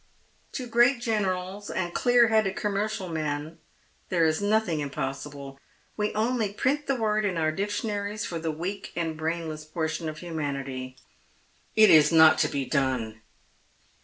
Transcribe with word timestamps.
To 0.53 0.65
great 0.65 0.99
generals 0.99 1.69
and 1.69 1.93
clear 1.93 2.29
hcp.ded 2.29 2.55
commercial 2.55 3.07
men 3.07 3.59
there 4.09 4.25
is 4.25 4.41
nothing 4.41 4.79
impossible. 4.79 5.59
We 5.95 6.11
only 6.15 6.51
print 6.51 6.87
the 6.87 6.95
word 6.95 7.23
in 7.23 7.37
our 7.37 7.51
dictionaries 7.51 8.25
for 8.25 8.39
the 8.39 8.49
weak 8.49 8.93
and 8.95 9.15
brainlesn 9.15 9.71
portion 9.71 10.09
of 10.09 10.17
humanity."" 10.17 10.97
It 11.75 11.91
is 11.91 12.11
not 12.11 12.39
to 12.39 12.47
be 12.47 12.65
done." 12.65 13.21